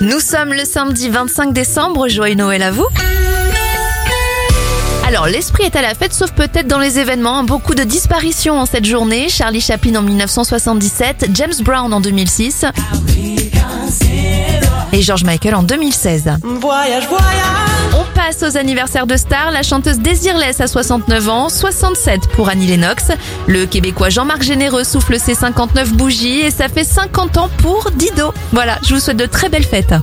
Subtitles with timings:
[0.00, 2.86] Nous sommes le samedi 25 décembre, joyeux Noël à vous.
[5.06, 7.44] Alors, l'esprit est à la fête, sauf peut-être dans les événements.
[7.44, 9.28] Beaucoup de disparitions en cette journée.
[9.28, 12.64] Charlie Chaplin en 1977, James Brown en 2006
[15.00, 16.30] et George Michael en 2016.
[16.42, 17.24] Voyage, voyage.
[17.98, 19.50] On passe aux anniversaires de stars.
[19.50, 23.06] La chanteuse Désirless a 69 ans, 67 pour Annie Lennox.
[23.46, 28.34] Le Québécois Jean-Marc Généreux souffle ses 59 bougies et ça fait 50 ans pour Dido.
[28.52, 29.94] Voilà, je vous souhaite de très belles fêtes.